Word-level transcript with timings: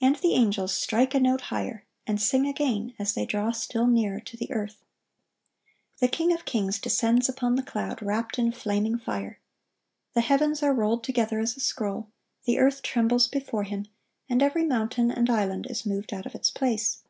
And 0.00 0.16
the 0.16 0.32
angels 0.34 0.74
strike 0.74 1.14
a 1.14 1.20
note 1.20 1.42
higher, 1.42 1.86
and 2.08 2.20
sing 2.20 2.44
again, 2.44 2.92
as 2.98 3.14
they 3.14 3.24
draw 3.24 3.52
still 3.52 3.86
nearer 3.86 4.18
to 4.18 4.36
the 4.36 4.50
earth. 4.50 4.82
The 6.00 6.08
King 6.08 6.32
of 6.32 6.44
kings 6.44 6.80
descends 6.80 7.28
upon 7.28 7.54
the 7.54 7.62
cloud, 7.62 8.02
wrapped 8.02 8.36
in 8.36 8.50
flaming 8.50 8.98
fire. 8.98 9.38
The 10.14 10.22
heavens 10.22 10.60
are 10.64 10.74
rolled 10.74 11.04
together 11.04 11.38
as 11.38 11.56
a 11.56 11.60
scroll, 11.60 12.08
the 12.46 12.58
earth 12.58 12.82
trembles 12.82 13.28
before 13.28 13.62
Him, 13.62 13.86
and 14.28 14.42
every 14.42 14.64
mountain 14.64 15.12
and 15.12 15.30
island 15.30 15.68
is 15.70 15.86
moved 15.86 16.12
out 16.12 16.26
of 16.26 16.34
its 16.34 16.50
place. 16.50 17.04